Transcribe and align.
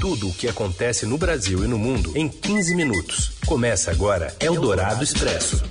Tudo 0.00 0.30
o 0.30 0.32
que 0.32 0.48
acontece 0.48 1.04
no 1.04 1.18
Brasil 1.18 1.62
e 1.62 1.68
no 1.68 1.78
mundo 1.78 2.16
em 2.16 2.26
15 2.26 2.74
minutos. 2.74 3.32
Começa 3.44 3.90
agora 3.90 4.34
Eldorado 4.40 5.04
Expresso. 5.04 5.62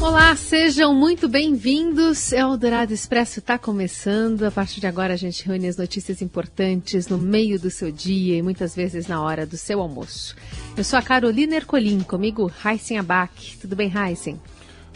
Olá, 0.00 0.34
sejam 0.34 0.92
muito 0.92 1.28
bem-vindos. 1.28 2.32
Eldorado 2.32 2.92
Expresso 2.92 3.38
está 3.38 3.56
começando. 3.56 4.42
A 4.42 4.50
partir 4.50 4.80
de 4.80 4.88
agora 4.88 5.14
a 5.14 5.16
gente 5.16 5.46
reúne 5.46 5.68
as 5.68 5.76
notícias 5.76 6.20
importantes 6.20 7.06
no 7.06 7.16
meio 7.16 7.60
do 7.60 7.70
seu 7.70 7.92
dia 7.92 8.36
e 8.36 8.42
muitas 8.42 8.74
vezes 8.74 9.06
na 9.06 9.22
hora 9.22 9.46
do 9.46 9.56
seu 9.56 9.80
almoço. 9.80 10.34
Eu 10.76 10.82
sou 10.82 10.98
a 10.98 11.02
Carolina 11.02 11.54
Ercolim, 11.54 12.00
comigo 12.00 12.50
Heisen 12.64 12.98
Abac. 12.98 13.56
Tudo 13.60 13.76
bem, 13.76 13.92
Heisen? 13.94 14.40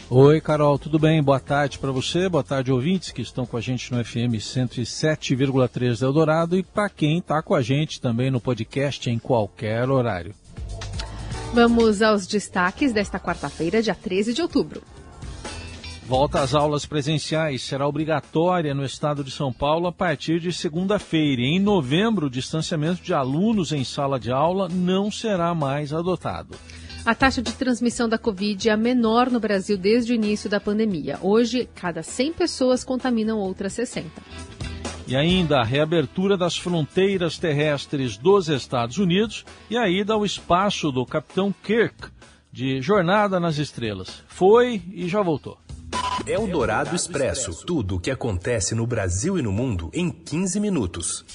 Oi, 0.09 0.41
Carol, 0.41 0.77
tudo 0.77 0.99
bem? 0.99 1.23
Boa 1.23 1.39
tarde 1.39 1.79
para 1.79 1.91
você, 1.91 2.27
boa 2.27 2.43
tarde, 2.43 2.71
ouvintes 2.71 3.11
que 3.11 3.21
estão 3.21 3.45
com 3.45 3.55
a 3.55 3.61
gente 3.61 3.91
no 3.91 4.03
FM 4.03 4.35
107,3 4.37 6.01
Eldorado 6.01 6.57
e 6.57 6.61
para 6.61 6.89
quem 6.89 7.19
está 7.19 7.41
com 7.41 7.55
a 7.55 7.61
gente 7.61 8.01
também 8.01 8.29
no 8.29 8.39
podcast 8.39 9.09
em 9.09 9.17
qualquer 9.17 9.89
horário. 9.89 10.35
Vamos 11.53 12.01
aos 12.01 12.27
destaques 12.27 12.91
desta 12.91 13.19
quarta-feira, 13.19 13.81
dia 13.81 13.95
13 13.95 14.33
de 14.33 14.41
outubro. 14.41 14.83
Volta 16.05 16.41
às 16.41 16.53
aulas 16.53 16.85
presenciais 16.85 17.63
será 17.63 17.87
obrigatória 17.87 18.73
no 18.73 18.83
estado 18.83 19.23
de 19.23 19.31
São 19.31 19.53
Paulo 19.53 19.87
a 19.87 19.91
partir 19.91 20.39
de 20.39 20.51
segunda-feira. 20.51 21.41
Em 21.41 21.59
novembro, 21.59 22.27
o 22.27 22.29
distanciamento 22.29 23.01
de 23.01 23.13
alunos 23.13 23.71
em 23.71 23.85
sala 23.85 24.19
de 24.19 24.31
aula 24.31 24.67
não 24.67 25.09
será 25.09 25.55
mais 25.55 25.93
adotado. 25.93 26.55
A 27.05 27.13
taxa 27.13 27.41
de 27.41 27.51
transmissão 27.51 28.07
da 28.07 28.17
Covid 28.17 28.69
é 28.69 28.71
a 28.71 28.77
menor 28.77 29.29
no 29.29 29.37
Brasil 29.37 29.77
desde 29.77 30.13
o 30.13 30.15
início 30.15 30.49
da 30.49 30.57
pandemia. 30.57 31.19
Hoje, 31.21 31.67
cada 31.75 32.01
100 32.01 32.31
pessoas 32.31 32.85
contaminam 32.85 33.39
outras 33.39 33.73
60. 33.73 34.09
E 35.05 35.13
ainda 35.13 35.59
a 35.59 35.65
reabertura 35.65 36.37
das 36.37 36.57
fronteiras 36.57 37.37
terrestres 37.37 38.15
dos 38.15 38.47
Estados 38.47 38.97
Unidos 38.99 39.43
e 39.69 39.77
a 39.77 39.89
ida 39.89 40.13
ao 40.13 40.25
espaço 40.25 40.93
do 40.93 41.05
Capitão 41.05 41.53
Kirk, 41.61 42.07
de 42.49 42.81
Jornada 42.81 43.37
nas 43.37 43.57
Estrelas. 43.57 44.23
Foi 44.25 44.81
e 44.93 45.09
já 45.09 45.21
voltou. 45.21 45.57
Eldorado 46.25 46.95
Expresso. 46.95 47.65
Tudo 47.65 47.97
o 47.97 47.99
que 47.99 48.11
acontece 48.11 48.73
no 48.73 48.87
Brasil 48.87 49.37
e 49.37 49.41
no 49.41 49.51
mundo 49.51 49.89
em 49.93 50.09
15 50.09 50.57
minutos. 50.57 51.25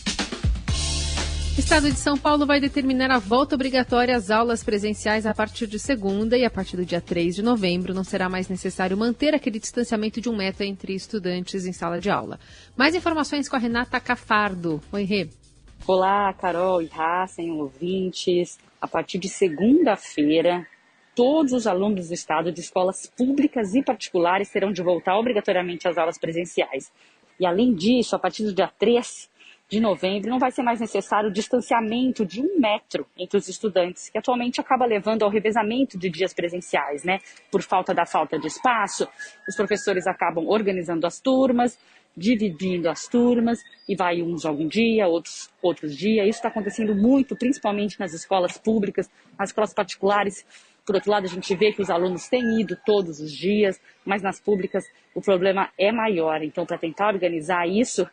Estado 1.59 1.91
de 1.91 1.99
São 1.99 2.17
Paulo 2.17 2.47
vai 2.47 2.61
determinar 2.61 3.11
a 3.11 3.19
volta 3.19 3.57
obrigatória 3.57 4.17
às 4.17 4.31
aulas 4.31 4.63
presenciais 4.63 5.27
a 5.27 5.35
partir 5.35 5.67
de 5.67 5.77
segunda 5.77 6.39
e 6.39 6.45
a 6.45 6.51
partir 6.51 6.77
do 6.77 6.87
dia 6.87 7.01
3 7.01 7.35
de 7.35 7.43
novembro 7.43 7.93
não 7.93 8.05
será 8.05 8.29
mais 8.29 8.49
necessário 8.49 8.97
manter 8.97 9.35
aquele 9.35 9.59
distanciamento 9.59 10.21
de 10.21 10.29
um 10.29 10.37
metro 10.37 10.63
entre 10.63 10.95
estudantes 10.95 11.67
em 11.67 11.73
sala 11.73 12.01
de 12.01 12.09
aula. 12.09 12.39
Mais 12.77 12.95
informações 12.95 13.49
com 13.49 13.57
a 13.57 13.59
Renata 13.59 13.99
Cafardo. 13.99 14.81
Oi, 14.93 15.03
Rê. 15.03 15.29
Olá, 15.85 16.33
Carol 16.33 16.81
e 16.81 16.89
Hassen, 16.97 17.51
ouvintes. 17.51 18.57
A 18.81 18.87
partir 18.87 19.19
de 19.19 19.29
segunda-feira, 19.29 20.65
todos 21.13 21.53
os 21.53 21.67
alunos 21.67 22.07
do 22.07 22.15
Estado 22.15 22.53
de 22.53 22.61
escolas 22.61 23.11
públicas 23.19 23.75
e 23.75 23.83
particulares 23.83 24.49
terão 24.49 24.73
de 24.73 24.81
voltar 24.81 25.19
obrigatoriamente 25.19 25.89
às 25.89 25.99
aulas 25.99 26.19
presenciais. 26.19 26.93
E, 27.39 27.45
além 27.45 27.75
disso, 27.75 28.15
a 28.15 28.19
partir 28.19 28.45
do 28.45 28.55
dia 28.55 28.71
3 28.79 29.29
de 29.69 29.81
novembro, 29.81 30.31
não 30.31 30.39
vai 30.39 30.51
ser 30.51 30.63
mais 30.63 30.81
necessário 30.81 31.29
o 31.29 31.33
distanciamento 31.33 32.25
de 32.25 32.41
um 32.41 32.59
metro 32.59 33.07
entre 33.19 33.37
os 33.37 33.49
estudantes, 33.49 34.09
que 34.09 34.17
atualmente 34.17 34.61
acaba 34.61 34.87
levando 34.87 35.23
ao 35.23 35.31
revezamento 35.31 35.99
de 35.99 36.09
dias 36.09 36.33
presenciais, 36.33 37.05
né? 37.05 37.19
Por 37.51 37.63
falta 37.63 37.93
da 37.93 38.07
falta 38.07 38.39
de 38.39 38.47
espaço, 38.47 39.07
os 39.47 39.55
professores 39.55 40.07
acabam 40.07 40.47
organizando 40.47 41.07
as 41.07 41.21
turmas, 41.21 41.79
dividindo 42.17 42.89
as 42.89 43.07
turmas, 43.07 43.59
e 43.87 43.95
vai 43.95 44.23
uns 44.23 44.47
algum 44.47 44.67
dia, 44.67 45.07
outros 45.07 45.51
outros 45.61 45.95
dias. 45.95 46.27
Isso 46.27 46.39
está 46.39 46.49
acontecendo 46.49 46.95
muito, 46.95 47.37
principalmente 47.37 48.01
nas 48.01 48.15
escolas 48.15 48.57
públicas, 48.57 49.11
nas 49.39 49.51
escolas 49.51 49.75
particulares. 49.75 50.47
Por 50.85 50.95
outro 50.95 51.11
lado, 51.11 51.27
a 51.27 51.29
gente 51.29 51.55
vê 51.55 51.73
que 51.73 51.83
os 51.83 51.91
alunos 51.91 52.27
têm 52.29 52.61
ido 52.61 52.75
todos 52.87 53.21
os 53.21 53.31
dias, 53.31 53.79
mas 54.05 54.23
nas 54.23 54.41
públicas 54.41 54.85
o 55.15 55.21
problema 55.21 55.69
é 55.79 55.93
maior. 55.93 56.43
Então, 56.43 56.65
para 56.65 56.79
tentar 56.79 57.09
organizar 57.09 57.69
isso, 57.69 58.09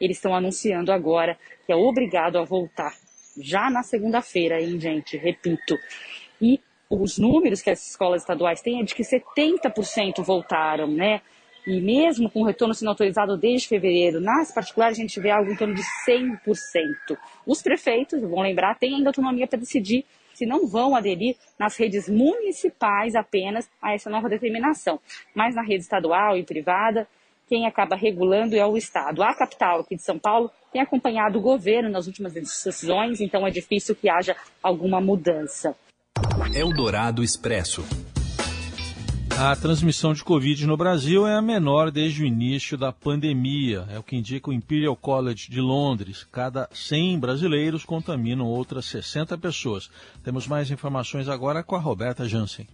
eles 0.00 0.16
estão 0.16 0.34
anunciando 0.34 0.92
agora 0.92 1.38
que 1.64 1.72
é 1.72 1.76
obrigado 1.76 2.38
a 2.38 2.44
voltar 2.44 2.92
já 3.38 3.70
na 3.70 3.82
segunda-feira, 3.82 4.60
hein, 4.60 4.80
gente? 4.80 5.16
Repito. 5.16 5.78
E 6.40 6.60
os 6.88 7.18
números 7.18 7.62
que 7.62 7.70
as 7.70 7.90
escolas 7.90 8.22
estaduais 8.22 8.62
têm 8.62 8.80
é 8.80 8.84
de 8.84 8.94
que 8.94 9.02
70% 9.02 10.22
voltaram, 10.22 10.86
né? 10.86 11.20
E 11.66 11.80
mesmo 11.80 12.30
com 12.30 12.42
o 12.42 12.44
retorno 12.44 12.72
sendo 12.72 12.90
autorizado 12.90 13.36
desde 13.36 13.66
fevereiro, 13.66 14.20
nas 14.20 14.52
particulares 14.52 14.96
a 14.96 15.02
gente 15.02 15.18
vê 15.18 15.30
algo 15.30 15.50
em 15.50 15.56
torno 15.56 15.74
de 15.74 15.82
100%. 16.08 17.18
Os 17.44 17.60
prefeitos, 17.60 18.20
vão 18.20 18.40
lembrar, 18.40 18.78
têm 18.78 18.94
ainda 18.94 19.10
autonomia 19.10 19.48
para 19.48 19.58
decidir 19.58 20.04
se 20.32 20.46
não 20.46 20.68
vão 20.68 20.94
aderir 20.94 21.34
nas 21.58 21.76
redes 21.76 22.08
municipais 22.08 23.16
apenas 23.16 23.68
a 23.82 23.94
essa 23.94 24.08
nova 24.08 24.28
determinação. 24.28 25.00
Mas 25.34 25.56
na 25.56 25.62
rede 25.62 25.82
estadual 25.82 26.36
e 26.36 26.44
privada, 26.44 27.08
quem 27.46 27.66
acaba 27.66 27.96
regulando 27.96 28.56
é 28.56 28.66
o 28.66 28.76
Estado. 28.76 29.22
A 29.22 29.34
capital 29.34 29.80
aqui 29.80 29.96
de 29.96 30.02
São 30.02 30.18
Paulo 30.18 30.50
tem 30.72 30.80
acompanhado 30.80 31.38
o 31.38 31.42
governo 31.42 31.88
nas 31.88 32.06
últimas 32.06 32.32
decisões, 32.32 33.20
então 33.20 33.46
é 33.46 33.50
difícil 33.50 33.94
que 33.94 34.08
haja 34.08 34.36
alguma 34.62 35.00
mudança. 35.00 35.74
Eldorado 36.54 37.22
Expresso. 37.22 37.84
A 39.38 39.54
transmissão 39.54 40.14
de 40.14 40.24
Covid 40.24 40.66
no 40.66 40.78
Brasil 40.78 41.26
é 41.26 41.34
a 41.34 41.42
menor 41.42 41.90
desde 41.90 42.22
o 42.22 42.26
início 42.26 42.78
da 42.78 42.90
pandemia, 42.90 43.86
é 43.90 43.98
o 43.98 44.02
que 44.02 44.16
indica 44.16 44.48
o 44.48 44.52
Imperial 44.52 44.96
College 44.96 45.50
de 45.50 45.60
Londres. 45.60 46.26
Cada 46.32 46.66
100 46.72 47.18
brasileiros 47.18 47.84
contaminam 47.84 48.46
outras 48.46 48.86
60 48.86 49.36
pessoas. 49.36 49.90
Temos 50.24 50.46
mais 50.48 50.70
informações 50.70 51.28
agora 51.28 51.62
com 51.62 51.76
a 51.76 51.78
Roberta 51.78 52.26
Jansen. 52.26 52.66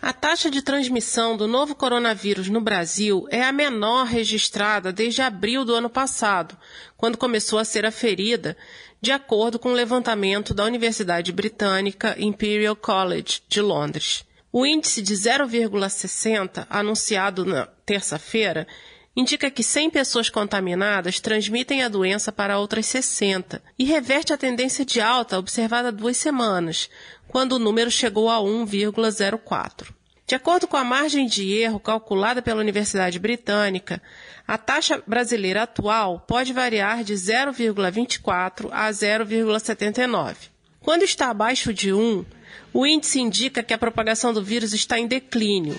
A 0.00 0.12
taxa 0.12 0.48
de 0.48 0.62
transmissão 0.62 1.36
do 1.36 1.48
novo 1.48 1.74
coronavírus 1.74 2.48
no 2.48 2.60
Brasil 2.60 3.26
é 3.30 3.42
a 3.42 3.50
menor 3.50 4.06
registrada 4.06 4.92
desde 4.92 5.22
abril 5.22 5.64
do 5.64 5.74
ano 5.74 5.90
passado, 5.90 6.56
quando 6.96 7.18
começou 7.18 7.58
a 7.58 7.64
ser 7.64 7.84
aferida, 7.84 8.56
de 9.00 9.10
acordo 9.10 9.58
com 9.58 9.70
o 9.70 9.74
levantamento 9.74 10.54
da 10.54 10.64
Universidade 10.64 11.32
Britânica 11.32 12.14
Imperial 12.16 12.76
College 12.76 13.42
de 13.48 13.60
Londres. 13.60 14.24
O 14.52 14.64
índice 14.64 15.02
de 15.02 15.14
0,60, 15.14 16.64
anunciado 16.70 17.44
na 17.44 17.66
terça-feira, 17.84 18.68
indica 19.18 19.50
que 19.50 19.64
100 19.64 19.90
pessoas 19.90 20.30
contaminadas 20.30 21.18
transmitem 21.18 21.82
a 21.82 21.88
doença 21.88 22.30
para 22.30 22.56
outras 22.56 22.86
60 22.86 23.60
e 23.76 23.82
reverte 23.82 24.32
a 24.32 24.38
tendência 24.38 24.84
de 24.84 25.00
alta 25.00 25.36
observada 25.36 25.88
há 25.88 25.90
duas 25.90 26.16
semanas, 26.16 26.88
quando 27.26 27.54
o 27.54 27.58
número 27.58 27.90
chegou 27.90 28.30
a 28.30 28.36
1,04. 28.36 29.88
De 30.24 30.36
acordo 30.36 30.68
com 30.68 30.76
a 30.76 30.84
margem 30.84 31.26
de 31.26 31.52
erro 31.52 31.80
calculada 31.80 32.40
pela 32.40 32.60
Universidade 32.60 33.18
Britânica, 33.18 34.00
a 34.46 34.56
taxa 34.56 35.02
brasileira 35.04 35.64
atual 35.64 36.20
pode 36.20 36.52
variar 36.52 37.02
de 37.02 37.14
0,24 37.14 38.68
a 38.70 38.88
0,79. 38.88 40.36
Quando 40.78 41.02
está 41.02 41.30
abaixo 41.30 41.74
de 41.74 41.92
1, 41.92 42.24
o 42.72 42.86
índice 42.86 43.18
indica 43.18 43.64
que 43.64 43.74
a 43.74 43.78
propagação 43.78 44.32
do 44.32 44.44
vírus 44.44 44.72
está 44.72 44.96
em 44.96 45.08
declínio. 45.08 45.76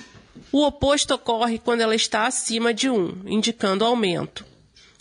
O 0.52 0.66
oposto 0.66 1.14
ocorre 1.14 1.60
quando 1.60 1.82
ela 1.82 1.96
está 1.96 2.26
acima 2.26 2.74
de 2.74 2.90
1, 2.90 3.24
indicando 3.28 3.86
aumento. 3.86 4.46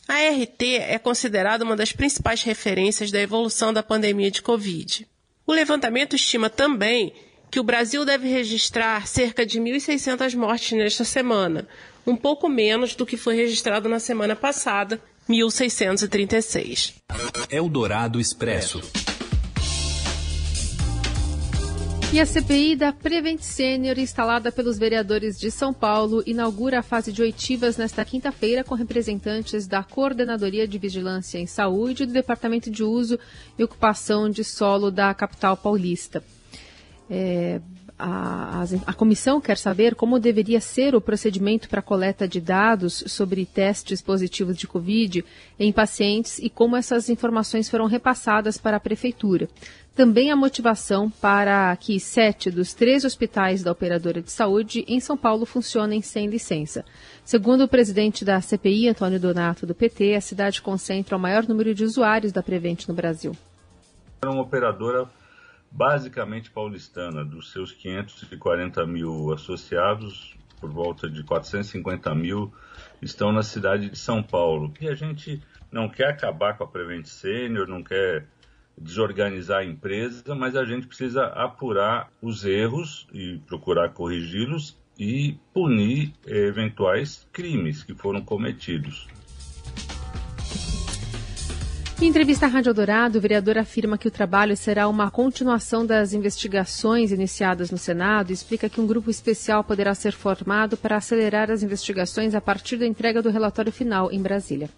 A 0.06 0.15
RT 0.15 0.76
é 0.76 0.99
considerada 0.99 1.65
uma 1.65 1.76
das 1.76 1.93
principais 1.93 2.43
referências 2.43 3.10
da 3.10 3.21
evolução 3.21 3.72
da 3.72 3.82
pandemia 3.82 4.31
de 4.31 4.41
Covid. 4.41 5.06
O 5.47 5.53
levantamento 5.53 6.16
estima 6.16 6.48
também 6.48 7.12
que 7.50 7.60
o 7.60 7.65
Brasil 7.65 8.04
deve 8.04 8.28
registrar 8.28 9.06
cerca 9.06 9.44
de 9.44 9.60
1.600 9.60 10.34
mortes 10.34 10.72
nesta 10.72 11.04
semana, 11.04 11.66
um 12.06 12.16
pouco 12.16 12.48
menos 12.48 12.94
do 12.94 13.06
que 13.06 13.16
foi 13.16 13.37
registrado 13.37 13.88
na 13.88 13.98
semana 13.98 14.34
passada, 14.34 15.00
1.636. 15.28 16.94
Eldorado 17.50 18.21
Expresso. 18.21 18.80
E 22.10 22.19
a 22.19 22.25
CPI 22.25 22.75
da 22.75 22.91
Prevent 22.91 23.43
Senior, 23.43 23.99
instalada 23.99 24.51
pelos 24.51 24.78
vereadores 24.78 25.39
de 25.39 25.51
São 25.51 25.75
Paulo, 25.75 26.22
inaugura 26.27 26.78
a 26.78 26.83
fase 26.83 27.13
de 27.13 27.21
oitivas 27.21 27.77
nesta 27.77 28.03
quinta-feira 28.03 28.65
com 28.65 28.75
representantes 28.75 29.66
da 29.66 29.84
Coordenadoria 29.84 30.66
de 30.66 30.78
Vigilância 30.78 31.39
em 31.39 31.47
Saúde 31.47 32.05
e 32.05 32.07
do 32.07 32.13
Departamento 32.15 32.71
de 32.71 32.83
Uso 32.83 33.19
e 33.59 33.63
Ocupação 33.63 34.31
de 34.31 34.43
Solo 34.43 34.91
da 34.91 35.13
capital 35.13 35.55
paulista. 35.55 36.25
É, 37.10 37.60
a, 37.98 38.65
a, 38.86 38.92
comissão 38.92 39.41
quer 39.41 39.59
saber 39.59 39.95
como 39.95 40.21
deveria 40.21 40.60
ser 40.60 40.95
o 40.95 41.00
procedimento 41.00 41.68
para 41.68 41.83
coleta 41.83 42.28
de 42.28 42.41
dados 42.41 43.03
sobre 43.09 43.45
testes 43.45 44.00
positivos 44.00 44.56
de 44.56 44.68
Covid 44.68 45.24
em 45.59 45.72
pacientes 45.72 46.39
e 46.39 46.48
como 46.48 46.77
essas 46.77 47.09
informações 47.09 47.68
foram 47.68 47.86
repassadas 47.86 48.56
para 48.56 48.77
a 48.77 48.80
Prefeitura. 48.80 49.48
Também 49.97 50.30
a 50.30 50.36
motivação 50.36 51.10
para 51.10 51.74
que 51.74 51.98
sete 51.98 52.53
dos 52.53 52.72
três 52.72 53.04
hospitais 53.04 53.65
da 53.65 53.72
operadora 53.72 54.22
de 54.22 54.30
saúde 54.30 54.84
em 54.86 55.01
São 55.01 55.16
Paulo 55.16 55.44
funcionem 55.44 56.01
sem 56.01 56.28
licença. 56.28 56.84
Segundo 57.24 57.65
o 57.65 57.68
presidente 57.68 58.24
da 58.24 58.41
CPI, 58.41 58.91
Antônio 58.91 59.18
Donato, 59.18 59.66
do 59.66 59.74
PT, 59.74 60.15
a 60.15 60.21
cidade 60.21 60.62
concentra 60.62 61.16
o 61.16 61.21
maior 61.21 61.48
número 61.48 61.74
de 61.74 61.83
usuários 61.83 62.30
da 62.30 62.44
Prevent 62.44 62.86
no 62.86 62.94
Brasil. 62.94 63.36
É 64.22 64.28
uma 64.28 64.42
operadora 64.42 65.09
basicamente 65.70 66.50
paulistana. 66.50 67.24
Dos 67.24 67.53
seus 67.53 67.72
540 67.72 68.86
mil 68.86 69.32
associados, 69.32 70.36
por 70.60 70.70
volta 70.70 71.09
de 71.09 71.22
450 71.22 72.15
mil 72.15 72.53
estão 73.00 73.32
na 73.32 73.42
cidade 73.42 73.91
de 73.91 73.98
São 73.98 74.22
Paulo. 74.22 74.72
E 74.80 74.88
a 74.88 74.94
gente 74.94 75.41
não 75.70 75.88
quer 75.88 76.09
acabar 76.09 76.56
com 76.56 76.65
a 76.65 76.66
Prevent 76.66 77.06
Senior, 77.06 77.66
não 77.66 77.82
quer 77.82 78.26
desorganizar 78.76 79.59
a 79.59 79.65
empresa, 79.65 80.34
mas 80.34 80.54
a 80.56 80.65
gente 80.65 80.86
precisa 80.86 81.26
apurar 81.26 82.10
os 82.22 82.44
erros 82.44 83.09
e 83.12 83.41
procurar 83.47 83.91
corrigi-los 83.91 84.78
e 84.98 85.36
punir 85.53 86.12
eventuais 86.26 87.26
crimes 87.32 87.82
que 87.82 87.94
foram 87.94 88.20
cometidos. 88.20 89.09
Em 92.00 92.06
entrevista 92.06 92.47
à 92.47 92.48
Rádio 92.48 92.72
Dourado, 92.72 93.18
o 93.18 93.21
vereador 93.21 93.59
afirma 93.59 93.98
que 93.98 94.06
o 94.06 94.10
trabalho 94.10 94.56
será 94.56 94.86
uma 94.86 95.10
continuação 95.10 95.84
das 95.84 96.12
investigações 96.12 97.10
iniciadas 97.10 97.72
no 97.72 97.77
Senado 97.77 98.30
e 98.30 98.34
explica 98.34 98.68
que 98.68 98.80
um 98.80 98.86
grupo 98.86 99.10
especial 99.10 99.65
poderá 99.65 99.92
ser 99.97 100.12
formado 100.12 100.77
para 100.77 100.97
acelerar 100.97 101.50
as 101.50 101.65
investigações 101.65 102.36
a 102.36 102.41
partir 102.41 102.77
da 102.77 102.86
entrega 102.86 103.21
do 103.21 103.30
relatório 103.30 103.72
final 103.72 104.12
em 104.12 104.22
Brasília. 104.22 104.71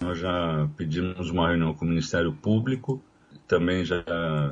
Nós 0.00 0.20
já 0.20 0.68
pedimos 0.76 1.28
uma 1.30 1.48
reunião 1.48 1.74
com 1.74 1.84
o 1.84 1.88
Ministério 1.88 2.32
Público, 2.32 3.02
também 3.48 3.84
já, 3.84 4.04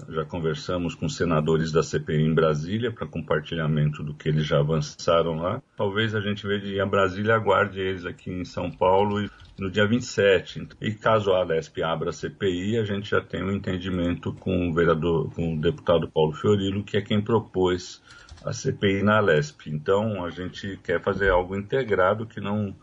já 0.09 0.25
conversamos 0.25 0.97
com 0.97 1.09
senadores 1.09 1.71
da 1.71 1.85
CPI 1.85 2.23
em 2.23 2.35
Brasília 2.35 2.91
para 2.91 3.07
compartilhamento 3.07 4.03
do 4.03 4.13
que 4.13 4.29
eles 4.29 4.45
já 4.45 4.59
avançaram 4.59 5.37
lá. 5.37 5.63
Talvez 5.77 6.17
a 6.17 6.21
gente 6.21 6.45
veja 6.45 6.83
em 6.83 6.89
Brasília 6.89 7.37
aguarde 7.37 7.79
eles 7.79 8.05
aqui 8.05 8.29
em 8.29 8.45
São 8.45 8.73
Paulo 8.73 9.23
e 9.23 9.31
no 9.59 9.71
dia 9.71 9.87
27. 9.87 10.69
E 10.81 10.93
caso 10.93 11.33
a 11.33 11.39
Alesp 11.39 11.83
abra 11.83 12.11
a 12.11 12.13
CPI, 12.13 12.79
a 12.79 12.85
gente 12.85 13.11
já 13.11 13.21
tem 13.21 13.43
um 13.43 13.51
entendimento 13.51 14.33
com 14.33 14.71
o 14.71 14.75
vereador, 14.75 15.31
com 15.35 15.55
o 15.55 15.61
deputado 15.61 16.09
Paulo 16.09 16.33
Fiorilo, 16.33 16.85
que 16.85 16.97
é 16.97 17.03
quem 17.03 17.21
propôs 17.21 18.01
a 18.45 18.53
CPI 18.53 19.03
na 19.03 19.19
Alesp. 19.19 19.67
Então, 19.67 20.25
a 20.25 20.31
gente 20.31 20.79
quer 20.83 21.03
fazer 21.03 21.31
algo 21.31 21.57
integrado 21.57 22.27
que 22.27 22.41
não, 22.41 22.75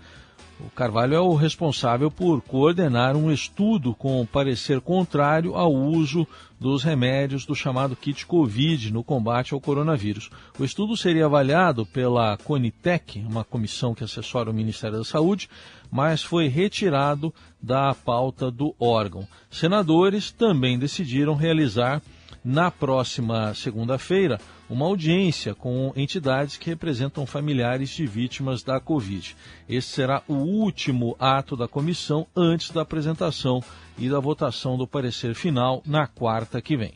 O 0.61 0.71
Carvalho 0.71 1.15
é 1.15 1.21
o 1.21 1.35
responsável 1.35 2.11
por 2.11 2.41
coordenar 2.41 3.17
um 3.17 3.31
estudo 3.31 3.93
com 3.93 4.25
parecer 4.25 4.81
contrário 4.81 5.57
ao 5.57 5.73
uso 5.73 6.27
dos 6.61 6.83
remédios 6.83 7.45
do 7.45 7.55
chamado 7.55 7.97
kit 7.97 8.25
Covid 8.25 8.93
no 8.93 9.03
combate 9.03 9.53
ao 9.53 9.61
coronavírus. 9.61 10.31
O 10.59 10.65
estudo 10.65 10.97
seria 10.97 11.27
avaliado 11.27 11.85
pela 11.85 12.37
Conitec, 12.39 13.19
uma 13.29 13.45
comissão 13.45 13.95
que 13.95 14.05
assessora 14.05 14.51
o 14.51 14.55
Ministério 14.55 14.99
da 14.99 15.05
Saúde, 15.05 15.51
mas 15.91 16.23
foi 16.23 16.47
retirado 16.47 17.35
da 17.61 17.93
pauta 17.93 18.51
do 18.51 18.75
órgão. 18.79 19.27
Senadores 19.51 20.31
também 20.31 20.79
decidiram 20.79 21.35
realizar 21.35 22.01
na 22.45 22.71
próxima 22.71 23.55
segunda-feira 23.55 24.39
uma 24.69 24.85
audiência 24.85 25.55
com 25.55 25.93
entidades 25.97 26.57
que 26.57 26.69
representam 26.69 27.25
familiares 27.27 27.91
de 27.91 28.07
vítimas 28.07 28.63
da 28.63 28.79
Covid. 28.79 29.35
Esse 29.69 29.89
será 29.89 30.23
o 30.29 30.35
último 30.35 31.17
ato 31.19 31.57
da 31.57 31.67
comissão 31.67 32.27
antes 32.37 32.71
da 32.71 32.83
apresentação 32.83 33.63
e 33.97 34.09
da 34.09 34.21
votação 34.21 34.77
do 34.77 34.87
parecer 34.87 35.35
final 35.35 35.83
na 35.87 36.07
quarta 36.07 36.61
que 36.61 36.77
vem. 36.77 36.95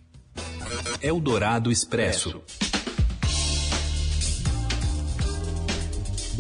Eldorado 1.01 1.71
Expresso. 1.71 2.43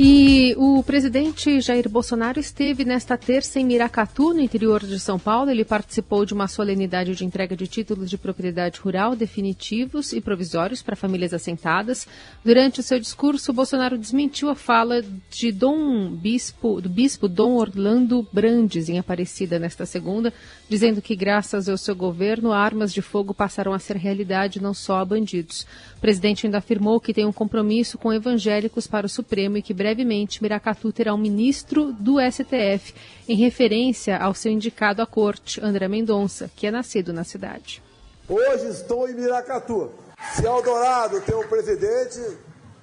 E 0.01 0.55
o 0.57 0.81
presidente 0.85 1.61
Jair 1.61 1.89
Bolsonaro 1.89 2.39
esteve 2.39 2.85
nesta 2.85 3.19
terça 3.19 3.59
em 3.59 3.67
Miracatu, 3.67 4.33
no 4.33 4.41
interior 4.41 4.87
de 4.87 4.97
São 5.01 5.19
Paulo. 5.19 5.51
Ele 5.51 5.65
participou 5.65 6.25
de 6.25 6.33
uma 6.33 6.47
solenidade 6.47 7.17
de 7.17 7.25
entrega 7.25 7.57
de 7.57 7.67
títulos 7.67 8.09
de 8.09 8.17
propriedade 8.17 8.79
rural 8.79 9.17
definitivos 9.17 10.13
e 10.13 10.21
provisórios 10.21 10.83
para 10.83 10.95
famílias 10.95 11.35
assentadas. 11.35 12.07
Durante 12.45 12.79
o 12.79 12.83
seu 12.85 13.01
discurso, 13.01 13.53
Bolsonaro 13.53 13.99
desmentiu 13.99 14.49
a 14.51 14.55
fala 14.55 15.03
de 15.33 15.51
Dom 15.51 16.11
Bispo, 16.11 16.81
do 16.81 16.89
bispo 16.89 17.27
Dom 17.27 17.57
Orlando 17.57 18.25
Brandes 18.33 18.89
em 18.89 19.01
Aparecida 19.01 19.59
nesta 19.59 19.85
segunda, 19.85 20.33
dizendo 20.69 21.03
que 21.03 21.17
graças 21.17 21.69
ao 21.69 21.77
seu 21.77 21.97
governo 21.97 22.53
armas 22.53 22.95
de 22.95 23.03
fogo 23.03 23.35
passaram 23.35 23.73
a 23.73 23.81
ser 23.81 23.97
realidade 23.97 24.63
não 24.63 24.73
só 24.73 25.01
a 25.01 25.05
bandidos. 25.05 25.67
O 25.97 26.01
presidente 26.01 26.47
ainda 26.47 26.59
afirmou 26.59 27.01
que 27.01 27.13
tem 27.13 27.27
um 27.27 27.33
compromisso 27.33 27.99
com 27.99 28.13
evangélicos 28.13 28.87
para 28.87 29.05
o 29.05 29.09
Supremo 29.09 29.57
e 29.57 29.63
que 29.63 29.75
brevemente 29.89 30.43
Miracatu 30.43 30.93
terá 30.93 31.15
um 31.15 31.19
ministro 31.19 31.93
do 31.93 32.17
STF, 32.21 32.95
em 33.27 33.37
referência 33.37 34.19
ao 34.19 34.35
seu 34.35 34.53
indicado 34.53 35.01
à 35.01 35.07
corte, 35.07 35.61
André 35.65 35.89
Mendonça, 35.89 36.51
que 36.55 36.67
é 36.67 36.71
nascido 36.71 37.11
na 37.11 37.25
cidade. 37.25 37.83
Hoje 38.29 38.69
estou 38.69 39.09
em 39.09 39.15
Miracatu. 39.15 39.91
Se 40.35 40.45
Eldorado 40.45 41.23
tem 41.23 41.35
um 41.35 41.49
presidente, 41.49 42.21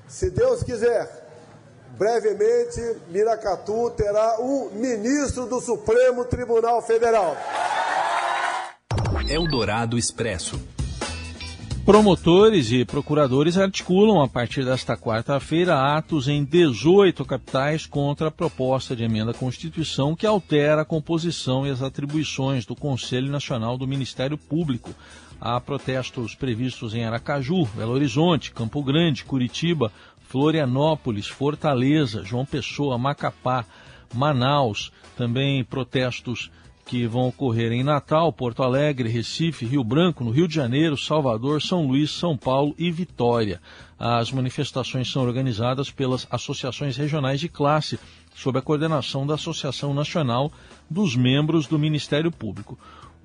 se 0.08 0.32
Deus 0.32 0.64
quiser, 0.64 1.08
brevemente 1.96 2.82
Miracatu 3.10 3.92
terá 3.92 4.40
um 4.40 4.72
ministro 4.72 5.46
do 5.46 5.62
Supremo 5.62 6.26
Tribunal 6.26 6.82
Federal. 6.82 7.38
Eldorado 9.30 9.96
Expresso. 9.96 10.60
Promotores 11.86 12.72
e 12.72 12.84
procuradores 12.84 13.60
articulam 13.60 14.20
a 14.20 14.28
partir 14.28 14.66
desta 14.66 14.98
quarta-feira 14.98 15.96
atos 15.96 16.28
em 16.28 16.44
18 16.44 17.24
capitais 17.24 17.86
contra 17.86 18.30
a 18.30 18.32
proposta 18.32 18.96
de 18.96 19.04
emenda 19.04 19.30
à 19.30 19.34
Constituição 19.36 20.16
que 20.16 20.26
altera 20.26 20.82
a 20.82 20.86
composição 20.86 21.66
e 21.66 21.70
as 21.70 21.84
atribuições 21.84 22.66
do 22.66 22.76
Conselho 22.76 23.32
Nacional 23.32 23.78
do 23.78 23.88
Ministério 23.88 24.36
Público. 24.36 24.96
Há 25.40 25.62
protestos 25.62 26.34
previstos 26.34 26.96
em 26.96 27.06
Aracaju, 27.06 27.66
Belo 27.76 27.92
Horizonte, 27.92 28.52
Campo 28.52 28.82
Grande, 28.82 29.24
Curitiba, 29.24 29.92
Florianópolis, 30.28 31.28
Fortaleza, 31.28 32.24
João 32.24 32.48
Pessoa, 32.48 32.98
Macapá, 32.98 33.64
Manaus, 34.12 34.92
também 35.16 35.64
protestos 35.64 36.50
que 36.86 37.08
vão 37.08 37.28
ocorrer 37.28 37.72
em 37.72 37.84
Natal, 37.84 38.32
Porto 38.32 38.62
Alegre, 38.62 39.10
Recife, 39.10 39.66
Rio 39.66 39.84
Branco, 39.84 40.24
no 40.24 40.30
Rio 40.30 40.48
de 40.48 40.54
Janeiro, 40.54 40.96
Salvador, 40.96 41.62
São 41.62 41.88
Luís, 41.88 42.12
São 42.12 42.38
Paulo 42.38 42.76
e 42.78 42.92
Vitória. 42.92 43.60
As 43.98 44.32
manifestações 44.32 45.12
são 45.12 45.24
organizadas 45.24 45.90
pelas 45.90 46.28
associações 46.30 46.96
regionais 46.96 47.40
de 47.40 47.50
classe, 47.50 48.00
sob 48.36 48.60
a 48.60 48.62
coordenação 48.62 49.26
da 49.26 49.34
Associação 49.34 49.94
Nacional 49.94 50.52
dos 50.88 51.16
Membros 51.16 51.66
do 51.66 51.80
Ministério 51.80 52.32
Público. 52.32 52.78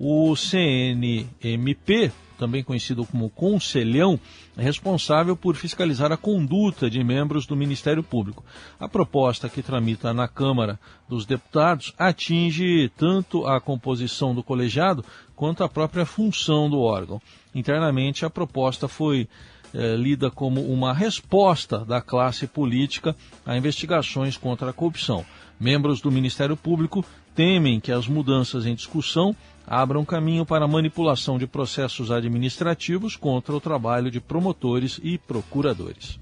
O 0.03 0.35
CNMP, 0.35 2.11
também 2.35 2.63
conhecido 2.63 3.05
como 3.05 3.29
Conselhão, 3.29 4.19
é 4.57 4.63
responsável 4.63 5.37
por 5.37 5.55
fiscalizar 5.55 6.11
a 6.11 6.17
conduta 6.17 6.89
de 6.89 7.03
membros 7.03 7.45
do 7.45 7.55
Ministério 7.55 8.01
Público. 8.01 8.43
A 8.79 8.89
proposta 8.89 9.47
que 9.47 9.61
tramita 9.61 10.11
na 10.11 10.27
Câmara 10.27 10.79
dos 11.07 11.23
Deputados 11.23 11.93
atinge 11.99 12.89
tanto 12.97 13.45
a 13.45 13.61
composição 13.61 14.33
do 14.33 14.41
colegiado 14.41 15.05
quanto 15.35 15.63
a 15.63 15.69
própria 15.69 16.03
função 16.03 16.67
do 16.67 16.79
órgão. 16.79 17.21
Internamente, 17.53 18.25
a 18.25 18.29
proposta 18.31 18.87
foi 18.87 19.29
eh, 19.73 19.95
lida 19.95 20.29
como 20.29 20.61
uma 20.61 20.93
resposta 20.93 21.79
da 21.79 22.01
classe 22.01 22.47
política 22.47 23.15
a 23.45 23.57
investigações 23.57 24.37
contra 24.37 24.69
a 24.69 24.73
corrupção. 24.73 25.25
Membros 25.59 26.01
do 26.01 26.11
Ministério 26.11 26.57
Público 26.57 27.05
temem 27.35 27.79
que 27.79 27.91
as 27.91 28.07
mudanças 28.07 28.65
em 28.65 28.75
discussão 28.75 29.35
abram 29.65 30.03
caminho 30.03 30.45
para 30.45 30.65
a 30.65 30.67
manipulação 30.67 31.37
de 31.37 31.47
processos 31.47 32.11
administrativos 32.11 33.15
contra 33.15 33.55
o 33.55 33.61
trabalho 33.61 34.11
de 34.11 34.19
promotores 34.19 34.99
e 35.03 35.17
procuradores. 35.17 36.19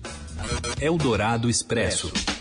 Eldorado 0.81 1.49
Expresso. 1.49 2.38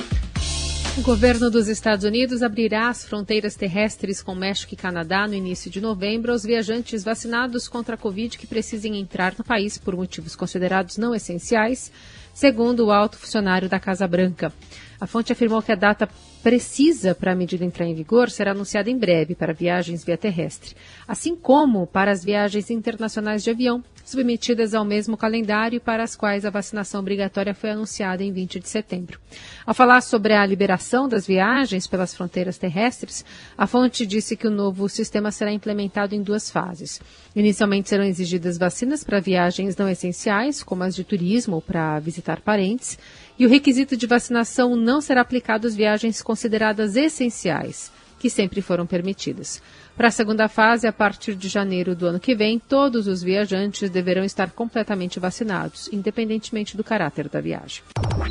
O 0.99 1.03
governo 1.03 1.49
dos 1.49 1.69
Estados 1.69 2.05
Unidos 2.05 2.43
abrirá 2.43 2.89
as 2.89 3.05
fronteiras 3.05 3.55
terrestres 3.55 4.21
com 4.21 4.35
México 4.35 4.75
e 4.75 4.77
Canadá 4.77 5.29
no 5.29 5.35
início 5.35 5.71
de 5.71 5.81
novembro 5.81 6.33
aos 6.33 6.43
viajantes 6.43 7.05
vacinados 7.05 7.69
contra 7.69 7.95
a 7.95 7.99
Covid 7.99 8.37
que 8.37 8.49
precisem 8.49 8.99
entrar 8.99 9.33
no 9.39 9.45
país 9.45 9.79
por 9.79 9.95
motivos 9.95 10.35
considerados 10.35 10.99
não 10.99 11.15
essenciais, 11.15 11.93
segundo 12.35 12.87
o 12.87 12.91
alto 12.91 13.17
funcionário 13.17 13.69
da 13.69 13.79
Casa 13.79 14.09
Branca. 14.09 14.53
A 15.01 15.07
fonte 15.07 15.33
afirmou 15.33 15.63
que 15.63 15.71
a 15.71 15.77
data 15.77 16.09
precisa 16.43 17.15
para 17.15 17.33
a 17.33 17.35
medida 17.35 17.65
entrar 17.65 17.87
em 17.87 17.95
vigor 17.95 18.31
será 18.31 18.53
anunciada 18.53 18.91
em 18.91 18.99
breve 18.99 19.35
para 19.35 19.53
viagens 19.53 20.05
via 20.05 20.17
terrestre, 20.17 20.75
assim 21.07 21.37
como 21.37 21.87
para 21.87 22.11
as 22.11 22.25
viagens 22.25 22.71
internacionais 22.71 23.43
de 23.43 23.51
avião, 23.51 23.83
submetidas 24.05 24.75
ao 24.75 24.85
mesmo 24.85 25.17
calendário 25.17 25.81
para 25.81 26.03
as 26.03 26.17
quais 26.17 26.47
a 26.47 26.51
vacinação 26.51 27.01
obrigatória 27.01 27.55
foi 27.55 27.71
anunciada 27.71 28.25
em 28.25 28.33
20 28.33 28.61
de 28.61 28.69
setembro. 28.69 29.21
Ao 29.67 29.75
falar 29.75 30.01
sobre 30.01 30.33
a 30.33 30.47
liberação 30.47 31.09
das 31.09 31.27
viagens 31.27 31.87
pelas 31.87 32.15
fronteiras 32.15 32.57
terrestres, 32.57 33.25
a 33.57 33.67
fonte 33.67 34.07
disse 34.07 34.37
que 34.37 34.47
o 34.47 34.51
novo 34.51 34.89
sistema 34.89 35.31
será 35.31 35.53
implementado 35.53 36.15
em 36.15 36.23
duas 36.23 36.51
fases. 36.51 37.01
Inicialmente 37.37 37.89
serão 37.89 38.05
exigidas 38.05 38.57
vacinas 38.57 39.05
para 39.05 39.21
viagens 39.21 39.77
não 39.77 39.89
essenciais, 39.89 40.63
como 40.63 40.85
as 40.85 40.95
de 40.95 41.05
turismo 41.05 41.57
ou 41.57 41.63
para 41.63 41.99
visitar 42.01 42.41
parentes, 42.41 42.99
e 43.39 43.47
o 43.47 43.49
requisito 43.49 43.97
de 43.97 44.07
vacinação 44.07 44.75
não 44.75 45.01
será 45.01 45.21
aplicado 45.21 45.67
às 45.67 45.75
viagens 45.75 46.21
consideradas 46.21 46.97
essenciais, 46.97 47.93
que 48.19 48.29
sempre 48.29 48.61
foram 48.61 48.85
permitidas. 48.85 49.63
Para 49.97 50.09
a 50.09 50.13
segunda 50.13 50.49
fase, 50.49 50.87
a 50.87 50.93
partir 50.93 51.35
de 51.35 51.49
janeiro 51.49 51.95
do 51.95 52.07
ano 52.07 52.19
que 52.19 52.35
vem, 52.35 52.59
todos 52.59 53.07
os 53.07 53.23
viajantes 53.23 53.91
deverão 53.91 54.25
estar 54.25 54.51
completamente 54.51 55.21
vacinados, 55.21 55.89
independentemente 55.93 56.77
do 56.77 56.83
caráter 56.83 57.29
da 57.29 57.41
viagem. 57.41 57.83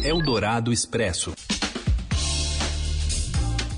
Eldorado 0.04 0.74
Expresso. 0.74 1.34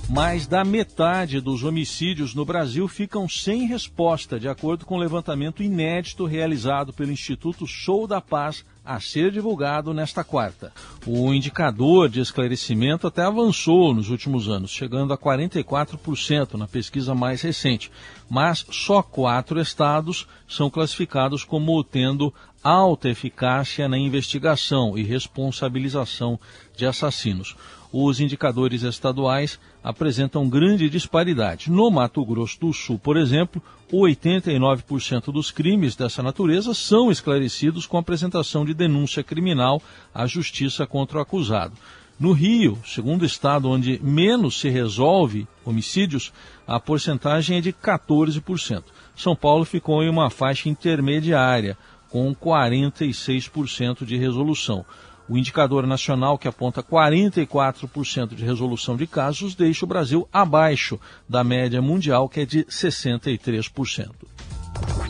Mais 0.09 0.47
da 0.47 0.65
metade 0.65 1.39
dos 1.39 1.63
homicídios 1.63 2.33
no 2.33 2.43
Brasil 2.43 2.87
ficam 2.87 3.29
sem 3.29 3.67
resposta, 3.67 4.39
de 4.39 4.47
acordo 4.47 4.83
com 4.83 4.95
um 4.95 4.99
levantamento 4.99 5.61
inédito 5.61 6.25
realizado 6.25 6.91
pelo 6.91 7.11
Instituto 7.11 7.67
Show 7.67 8.07
da 8.07 8.19
Paz 8.19 8.65
a 8.89 8.99
ser 8.99 9.29
divulgado 9.29 9.93
nesta 9.93 10.23
quarta. 10.23 10.73
O 11.05 11.31
indicador 11.31 12.09
de 12.09 12.19
esclarecimento 12.19 13.05
até 13.05 13.21
avançou 13.21 13.93
nos 13.93 14.09
últimos 14.09 14.49
anos, 14.49 14.71
chegando 14.71 15.13
a 15.13 15.17
44% 15.17 16.55
na 16.55 16.67
pesquisa 16.67 17.13
mais 17.13 17.43
recente, 17.43 17.91
mas 18.27 18.65
só 18.71 19.03
quatro 19.03 19.61
estados 19.61 20.27
são 20.47 20.71
classificados 20.71 21.43
como 21.43 21.83
tendo 21.83 22.33
alta 22.63 23.07
eficácia 23.07 23.87
na 23.87 23.97
investigação 23.97 24.97
e 24.97 25.03
responsabilização 25.03 26.39
de 26.75 26.87
assassinos 26.87 27.55
os 27.91 28.19
indicadores 28.19 28.83
estaduais 28.83 29.59
apresentam 29.83 30.47
grande 30.47 30.89
disparidade. 30.89 31.71
No 31.71 31.89
Mato 31.89 32.23
Grosso 32.23 32.59
do 32.59 32.73
Sul, 32.73 32.99
por 32.99 33.17
exemplo, 33.17 33.61
89% 33.91 35.31
dos 35.31 35.49
crimes 35.49 35.95
dessa 35.95 36.21
natureza 36.21 36.73
são 36.73 37.11
esclarecidos 37.11 37.87
com 37.87 37.97
apresentação 37.97 38.63
de 38.63 38.73
denúncia 38.73 39.23
criminal 39.23 39.81
à 40.13 40.27
justiça 40.27 40.85
contra 40.85 41.17
o 41.17 41.21
acusado. 41.21 41.73
No 42.19 42.33
Rio, 42.33 42.77
segundo 42.85 43.25
estado 43.25 43.69
onde 43.69 43.99
menos 44.03 44.59
se 44.59 44.69
resolve 44.69 45.47
homicídios, 45.65 46.33
a 46.67 46.77
porcentagem 46.79 47.57
é 47.57 47.61
de 47.61 47.71
14%. 47.71 48.83
São 49.15 49.35
Paulo 49.35 49.63
ficou 49.63 50.03
em 50.03 50.09
uma 50.09 50.29
faixa 50.29 50.67
intermediária, 50.67 51.77
com 52.09 52.33
46% 52.35 54.03
de 54.03 54.17
resolução. 54.17 54.85
O 55.29 55.37
indicador 55.37 55.85
nacional, 55.85 56.39
que 56.39 56.47
aponta 56.47 56.81
44% 56.81 58.33
de 58.33 58.43
resolução 58.43 58.97
de 58.97 59.05
casos, 59.05 59.53
deixa 59.53 59.85
o 59.85 59.87
Brasil 59.87 60.27
abaixo 60.33 60.99
da 61.27 61.43
média 61.43 61.79
mundial, 61.83 62.27
que 62.27 62.39
é 62.39 62.45
de 62.45 62.63
63%. 62.65 64.09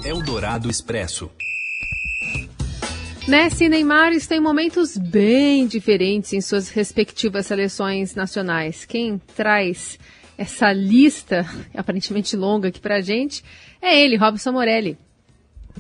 Eldorado 0.03 0.69
Expresso. 0.69 1.31
Messi 3.29 3.65
e 3.65 3.69
Neymar 3.69 4.11
estão 4.11 4.38
em 4.38 4.41
momentos 4.41 4.97
bem 4.97 5.65
diferentes 5.67 6.33
em 6.33 6.41
suas 6.41 6.69
respectivas 6.69 7.45
seleções 7.45 8.13
nacionais. 8.13 8.83
Quem 8.83 9.21
traz 9.35 9.97
essa 10.38 10.73
lista, 10.73 11.45
aparentemente 11.73 12.35
longa 12.35 12.67
aqui 12.67 12.79
pra 12.79 12.99
gente, 12.99 13.41
é 13.81 14.03
ele, 14.03 14.17
Robson 14.17 14.51
Morelli. 14.51 14.97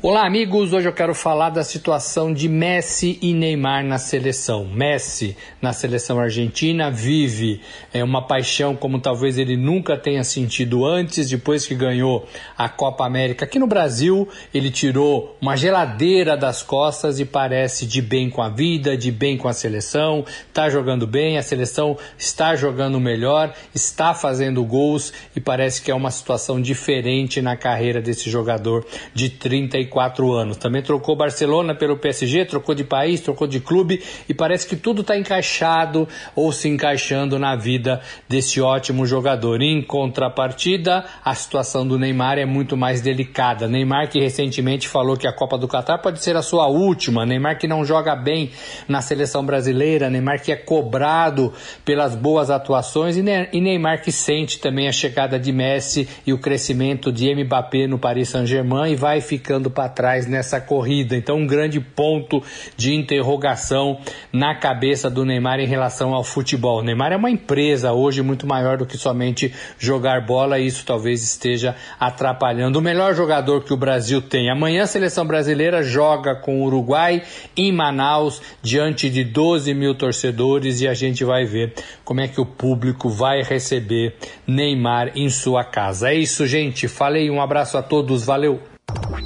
Olá, 0.01 0.25
amigos. 0.25 0.71
Hoje 0.71 0.87
eu 0.87 0.93
quero 0.93 1.13
falar 1.13 1.49
da 1.49 1.61
situação 1.61 2.33
de 2.33 2.47
Messi 2.47 3.19
e 3.21 3.33
Neymar 3.33 3.83
na 3.83 3.97
seleção. 3.97 4.63
Messi, 4.63 5.35
na 5.61 5.73
seleção 5.73 6.17
argentina, 6.17 6.89
vive 6.89 7.59
é, 7.93 8.01
uma 8.01 8.25
paixão 8.25 8.77
como 8.77 9.01
talvez 9.01 9.37
ele 9.37 9.57
nunca 9.57 9.97
tenha 9.97 10.23
sentido 10.23 10.85
antes, 10.85 11.29
depois 11.29 11.67
que 11.67 11.75
ganhou 11.75 12.25
a 12.57 12.69
Copa 12.69 13.05
América. 13.05 13.43
Aqui 13.43 13.59
no 13.59 13.67
Brasil, 13.67 14.25
ele 14.53 14.71
tirou 14.71 15.35
uma 15.41 15.57
geladeira 15.57 16.37
das 16.37 16.63
costas 16.63 17.19
e 17.19 17.25
parece 17.25 17.85
de 17.85 18.01
bem 18.01 18.29
com 18.29 18.41
a 18.41 18.47
vida, 18.47 18.95
de 18.95 19.11
bem 19.11 19.37
com 19.37 19.49
a 19.49 19.53
seleção, 19.53 20.23
está 20.47 20.69
jogando 20.69 21.05
bem, 21.05 21.37
a 21.37 21.43
seleção 21.43 21.97
está 22.17 22.55
jogando 22.55 23.01
melhor, 23.01 23.53
está 23.75 24.13
fazendo 24.13 24.63
gols 24.63 25.11
e 25.35 25.41
parece 25.41 25.81
que 25.81 25.91
é 25.91 25.95
uma 25.95 26.09
situação 26.09 26.61
diferente 26.61 27.41
na 27.41 27.57
carreira 27.57 28.01
desse 28.01 28.29
jogador 28.29 28.85
de 29.13 29.29
34 29.29 29.88
34 29.89 30.31
anos. 30.31 30.57
Também 30.57 30.81
trocou 30.81 31.15
Barcelona 31.15 31.75
pelo 31.75 31.97
PSG, 31.97 32.45
trocou 32.45 32.75
de 32.75 32.83
país, 32.83 33.19
trocou 33.19 33.47
de 33.47 33.59
clube 33.59 34.01
e 34.27 34.33
parece 34.33 34.67
que 34.67 34.75
tudo 34.75 35.01
está 35.01 35.17
encaixado 35.17 36.07
ou 36.35 36.51
se 36.51 36.69
encaixando 36.69 37.39
na 37.39 37.55
vida 37.55 38.01
desse 38.27 38.61
ótimo 38.61 39.05
jogador. 39.05 39.61
Em 39.61 39.81
contrapartida, 39.81 41.03
a 41.25 41.33
situação 41.33 41.87
do 41.87 41.97
Neymar 41.97 42.37
é 42.37 42.45
muito 42.45 42.77
mais 42.77 43.01
delicada. 43.01 43.67
Neymar 43.67 44.09
que 44.09 44.19
recentemente 44.19 44.87
falou 44.87 45.17
que 45.17 45.27
a 45.27 45.33
Copa 45.33 45.57
do 45.57 45.67
Catar 45.67 45.97
pode 45.97 46.23
ser 46.23 46.35
a 46.35 46.41
sua 46.41 46.67
última. 46.67 47.25
Neymar 47.25 47.57
que 47.57 47.67
não 47.67 47.83
joga 47.83 48.15
bem 48.15 48.51
na 48.87 49.01
seleção 49.01 49.43
brasileira. 49.43 50.09
Neymar 50.09 50.41
que 50.41 50.51
é 50.51 50.55
cobrado 50.55 51.51
pelas 51.83 52.15
boas 52.15 52.49
atuações 52.49 53.17
e 53.17 53.21
Neymar 53.61 54.01
que 54.01 54.11
sente 54.11 54.59
também 54.59 54.87
a 54.87 54.91
chegada 54.91 55.39
de 55.39 55.51
Messi 55.51 56.07
e 56.25 56.33
o 56.33 56.37
crescimento 56.37 57.11
de 57.11 57.33
Mbappé 57.33 57.87
no 57.87 57.97
Paris 57.97 58.29
Saint-Germain 58.29 58.91
e 58.91 58.95
vai 58.95 59.21
ficando 59.21 59.68
para 59.69 59.89
trás 59.89 60.25
nessa 60.25 60.59
corrida. 60.59 61.15
Então, 61.15 61.37
um 61.37 61.47
grande 61.47 61.79
ponto 61.79 62.41
de 62.75 62.93
interrogação 62.93 63.99
na 64.31 64.55
cabeça 64.55 65.09
do 65.09 65.25
Neymar 65.25 65.59
em 65.59 65.67
relação 65.67 66.13
ao 66.13 66.23
futebol. 66.23 66.79
O 66.79 66.83
Neymar 66.83 67.11
é 67.11 67.17
uma 67.17 67.29
empresa 67.29 67.93
hoje 67.93 68.21
muito 68.21 68.47
maior 68.47 68.77
do 68.77 68.85
que 68.85 68.97
somente 68.97 69.53
jogar 69.77 70.25
bola 70.25 70.59
e 70.59 70.67
isso 70.67 70.85
talvez 70.85 71.23
esteja 71.23 71.75
atrapalhando. 71.99 72.79
O 72.79 72.81
melhor 72.81 73.13
jogador 73.13 73.63
que 73.63 73.73
o 73.73 73.77
Brasil 73.77 74.21
tem. 74.21 74.49
Amanhã 74.49 74.83
a 74.83 74.87
seleção 74.87 75.25
brasileira 75.25 75.83
joga 75.83 76.35
com 76.35 76.61
o 76.61 76.65
Uruguai 76.65 77.23
em 77.55 77.71
Manaus, 77.71 78.41
diante 78.61 79.09
de 79.09 79.23
12 79.23 79.73
mil 79.73 79.95
torcedores, 79.95 80.81
e 80.81 80.87
a 80.87 80.93
gente 80.93 81.23
vai 81.23 81.45
ver 81.45 81.73
como 82.03 82.21
é 82.21 82.27
que 82.27 82.41
o 82.41 82.45
público 82.45 83.09
vai 83.09 83.41
receber 83.41 84.15
Neymar 84.47 85.11
em 85.15 85.29
sua 85.29 85.63
casa. 85.63 86.09
É 86.09 86.15
isso, 86.15 86.45
gente. 86.47 86.87
Falei, 86.87 87.29
um 87.29 87.41
abraço 87.41 87.77
a 87.77 87.83
todos, 87.83 88.25
valeu! 88.25 88.59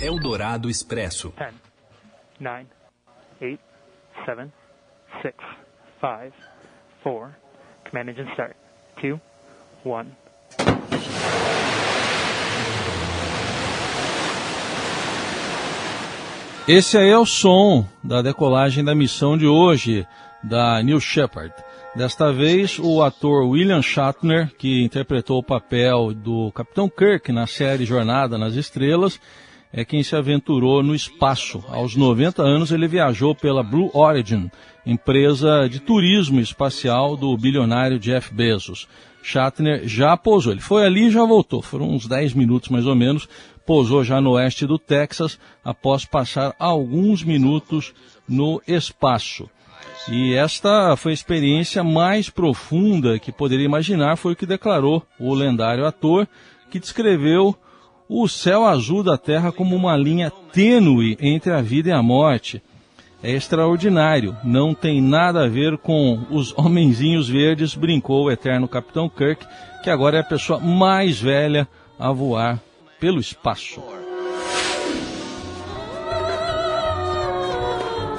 Eldorado 0.04 0.70
Expresso. 0.70 1.34
10, 1.38 1.54
9, 2.40 2.66
8, 3.42 3.60
7, 4.26 4.52
6, 5.22 5.34
5, 6.02 6.34
4. 7.04 7.36
Command 7.90 8.10
engine 8.10 8.30
start. 8.32 8.56
2, 9.02 9.20
1. 9.86 10.06
Esse 16.68 16.98
aí 16.98 17.10
é 17.10 17.18
o 17.18 17.26
som 17.26 17.86
da 18.04 18.22
decolagem 18.22 18.84
da 18.84 18.96
missão 18.96 19.38
de 19.38 19.46
hoje 19.46 20.08
da 20.42 20.82
New 20.82 21.00
Shepard. 21.00 21.54
Desta 21.96 22.32
vez, 22.32 22.80
o 22.80 23.04
ator 23.04 23.46
William 23.48 23.82
Shatner, 23.82 24.52
que 24.58 24.84
interpretou 24.84 25.40
o 25.40 25.44
papel 25.44 26.14
do 26.14 26.52
Capitão 26.54 26.90
Kirk 26.90 27.32
na 27.32 27.46
série 27.46 27.86
Jornada 27.86 28.38
nas 28.38 28.56
Estrelas, 28.56 29.20
é 29.74 29.84
quem 29.84 30.04
se 30.04 30.16
aventurou 30.16 30.84
no 30.84 30.94
espaço. 30.94 31.64
Aos 31.68 31.96
90 31.96 32.44
anos, 32.44 32.72
ele 32.72 32.88
viajou 32.88 33.34
pela 33.34 33.64
Blue 33.64 33.90
Origin, 33.92 34.52
empresa 34.86 35.68
de 35.68 35.80
turismo 35.80 36.40
espacial 36.40 37.18
do 37.18 37.36
bilionário 37.36 37.98
Jeff 37.98 38.32
Bezos. 38.32 38.88
Shatner 39.24 39.88
já 39.88 40.16
pousou. 40.16 40.54
Ele 40.54 40.62
foi 40.62 40.86
ali 40.86 41.08
e 41.08 41.12
já 41.12 41.26
voltou. 41.26 41.62
Foram 41.62 41.90
uns 41.90 42.08
10 42.08 42.36
minutos 42.36 42.70
mais 42.70 42.86
ou 42.86 42.94
menos. 42.94 43.28
Pousou 43.66 44.04
já 44.04 44.22
no 44.22 44.32
oeste 44.32 44.68
do 44.68 44.78
Texas, 44.78 45.40
após 45.64 46.06
passar 46.06 46.54
alguns 46.60 47.24
minutos 47.24 47.94
no 48.30 48.62
espaço. 48.68 49.50
E 50.10 50.34
esta 50.34 50.96
foi 50.98 51.14
a 51.14 51.16
experiência 51.16 51.84
mais 51.84 52.30
profunda 52.30 53.18
que 53.18 53.32
poderia 53.32 53.66
imaginar, 53.66 54.18
foi 54.18 54.34
o 54.34 54.36
que 54.36 54.46
declarou 54.46 55.02
o 55.18 55.34
lendário 55.34 55.86
ator, 55.86 56.28
que 56.70 56.78
descreveu 56.78 57.58
o 58.16 58.28
céu 58.28 58.64
azul 58.64 59.02
da 59.02 59.18
Terra 59.18 59.52
como 59.52 59.76
uma 59.76 59.98
linha 59.98 60.32
tênue 60.52 61.18
entre 61.20 61.52
a 61.52 61.64
vida 61.64 61.90
e 61.90 61.92
a 61.92 62.04
morte. 62.04 62.62
É 63.24 63.32
extraordinário, 63.32 64.38
não 64.44 64.76
tem 64.76 65.02
nada 65.02 65.46
a 65.46 65.48
ver 65.48 65.80
com 65.80 66.22
os 66.30 66.56
homenzinhos 66.56 67.28
verdes, 67.28 67.74
brincou 67.74 68.26
o 68.26 68.32
eterno 68.32 68.68
Capitão 68.68 69.10
Kirk, 69.10 69.48
que 69.82 69.90
agora 69.90 70.18
é 70.18 70.20
a 70.20 70.24
pessoa 70.24 70.60
mais 70.60 71.20
velha 71.20 71.68
a 71.98 72.12
voar 72.12 72.60
pelo 73.00 73.20
espaço. 73.20 73.82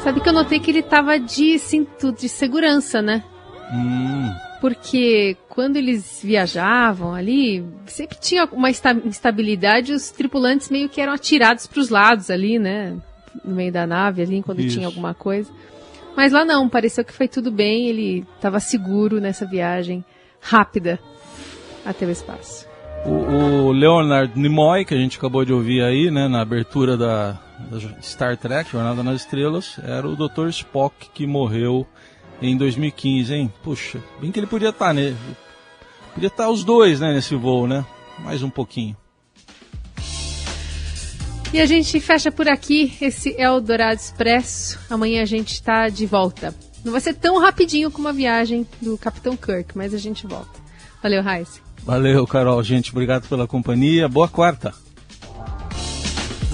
Sabe 0.03 0.21
que 0.21 0.29
eu 0.29 0.33
notei 0.33 0.59
que 0.59 0.73
ele 0.73 0.83
tava 0.83 1.21
de 1.21 1.57
cinto 1.61 2.11
de 2.11 2.29
segurança, 2.29 3.01
né? 3.01 3.23
Hum. 3.73 4.35
Porque 4.65 5.37
quando 5.47 5.77
eles 5.77 6.23
viajavam 6.25 7.13
ali, 7.13 7.63
sempre 7.85 8.17
tinha 8.19 8.49
uma 8.51 8.71
instabilidade, 8.71 9.93
os 9.93 10.11
tripulantes 10.11 10.71
meio 10.71 10.89
que 10.89 11.03
eram 11.03 11.13
atirados 11.13 11.67
para 11.67 11.81
os 11.81 11.91
lados 11.91 12.31
ali, 12.31 12.59
né? 12.59 12.97
No 13.45 13.55
meio 13.55 13.71
da 13.71 13.87
nave 13.87 14.23
ali, 14.23 14.43
quando 14.43 14.61
Isso. 14.61 14.77
tinha 14.77 14.87
alguma 14.87 15.13
coisa. 15.13 15.53
Mas 16.17 16.33
lá 16.33 16.47
não, 16.47 16.67
pareceu 16.67 17.05
que 17.05 17.13
foi 17.13 17.29
tudo 17.29 17.51
bem, 17.51 17.89
ele 17.89 18.27
estava 18.37 18.59
seguro 18.59 19.21
nessa 19.21 19.45
viagem 19.45 20.03
rápida 20.41 20.99
até 21.85 22.07
o 22.07 22.11
espaço. 22.11 22.67
O, 23.05 23.67
o, 23.67 23.71
Leonard 23.71 24.33
Nimoy, 24.35 24.87
que 24.87 24.95
a 24.95 24.97
gente 24.97 25.19
acabou 25.19 25.45
de 25.45 25.53
ouvir 25.53 25.83
aí, 25.83 26.11
né, 26.11 26.27
na 26.27 26.41
abertura 26.41 26.97
da, 26.97 27.33
da 27.71 28.01
Star 28.01 28.35
Trek, 28.39 28.71
Jornada 28.71 29.03
nas 29.03 29.21
Estrelas, 29.21 29.79
era 29.87 30.09
o 30.09 30.17
Dr. 30.17 30.49
Spock 30.49 31.11
que 31.13 31.27
morreu 31.27 31.87
em 32.41 32.57
2015, 32.57 33.35
hein? 33.35 33.53
Puxa, 33.63 34.03
bem 34.21 34.31
que 34.31 34.39
ele 34.39 34.47
podia 34.47 34.71
estar, 34.71 34.87
tá, 34.87 34.93
né? 34.93 35.17
Podia 36.13 36.29
estar 36.29 36.45
tá 36.45 36.51
os 36.51 36.65
dois, 36.65 37.01
né, 37.01 37.13
nesse 37.13 37.35
voo, 37.35 37.67
né? 37.67 37.85
Mais 38.21 38.43
um 38.43 38.51
pouquinho. 38.51 38.97
E 41.53 41.61
a 41.61 41.67
gente 41.67 42.01
fecha 42.01 42.33
por 42.33 42.49
aqui 42.49 42.93
esse 43.01 43.35
Eldorado 43.39 44.01
Expresso. 44.01 44.79
Amanhã 44.91 45.23
a 45.23 45.27
gente 45.27 45.53
está 45.53 45.89
de 45.89 46.05
volta. 46.05 46.55
Não 46.85 46.93
vai 46.93 47.01
ser 47.01 47.15
tão 47.15 47.39
rapidinho 47.39 47.91
como 47.91 48.09
a 48.09 48.13
viagem 48.13 48.67
do 48.83 48.99
Capitão 48.99 49.37
Kirk, 49.37 49.77
mas 49.77 49.95
a 49.95 49.99
gente 49.99 50.27
volta. 50.27 50.61
Valeu, 51.03 51.23
Raíssa. 51.23 51.61
Valeu, 51.85 52.27
Carol. 52.27 52.63
Gente, 52.63 52.91
obrigado 52.91 53.29
pela 53.29 53.47
companhia. 53.47 54.09
Boa 54.09 54.29
quarta. 54.29 54.75